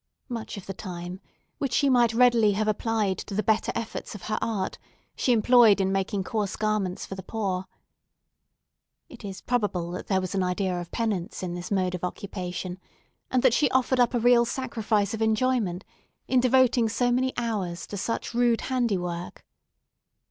Much 0.29 0.57
of 0.57 0.65
the 0.65 0.73
time, 0.73 1.19
which 1.59 1.73
she 1.73 1.87
might 1.87 2.11
readily 2.11 2.53
have 2.53 2.67
applied 2.67 3.19
to 3.19 3.35
the 3.35 3.43
better 3.43 3.71
efforts 3.75 4.15
of 4.15 4.23
her 4.23 4.39
art, 4.41 4.79
she 5.15 5.31
employed 5.31 5.79
in 5.79 5.91
making 5.91 6.23
coarse 6.23 6.55
garments 6.55 7.05
for 7.05 7.13
the 7.13 7.21
poor. 7.21 7.65
It 9.09 9.23
is 9.23 9.41
probable 9.41 9.91
that 9.91 10.07
there 10.07 10.19
was 10.19 10.33
an 10.33 10.41
idea 10.41 10.75
of 10.81 10.89
penance 10.89 11.43
in 11.43 11.53
this 11.53 11.69
mode 11.69 11.93
of 11.93 12.03
occupation, 12.03 12.79
and 13.29 13.43
that 13.43 13.53
she 13.53 13.69
offered 13.69 13.99
up 13.99 14.15
a 14.15 14.19
real 14.19 14.43
sacrifice 14.43 15.13
of 15.13 15.21
enjoyment 15.21 15.83
in 16.27 16.39
devoting 16.39 16.89
so 16.89 17.11
many 17.11 17.31
hours 17.37 17.85
to 17.85 17.95
such 17.95 18.33
rude 18.33 18.61
handiwork. 18.61 19.45